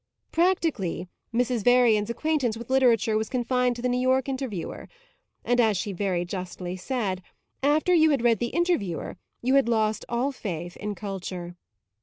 Practically, 0.31 1.07
Mrs. 1.31 1.63
Varian's 1.63 2.09
acquaintance 2.09 2.57
with 2.57 2.71
literature 2.71 3.15
was 3.15 3.29
confined 3.29 3.75
to 3.75 3.83
The 3.83 3.89
New 3.89 3.99
York 3.99 4.27
Interviewer; 4.27 4.89
as 5.45 5.77
she 5.77 5.93
very 5.93 6.25
justly 6.25 6.75
said, 6.75 7.21
after 7.61 7.93
you 7.93 8.09
had 8.09 8.23
read 8.23 8.39
the 8.39 8.47
Interviewer 8.47 9.17
you 9.43 9.53
had 9.53 9.69
lost 9.69 10.03
all 10.09 10.31
faith 10.31 10.75
in 10.77 10.95
culture. 10.95 11.55